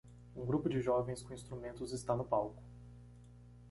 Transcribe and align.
Um 0.35 0.43
grupo 0.47 0.67
de 0.67 0.81
jovens 0.81 1.21
com 1.21 1.31
instrumentos 1.31 1.93
está 1.93 2.15
no 2.15 2.25
palco. 2.25 2.63